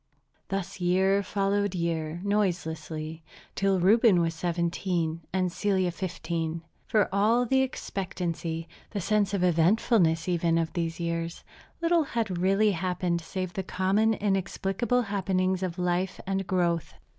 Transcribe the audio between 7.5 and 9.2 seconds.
expectancy, the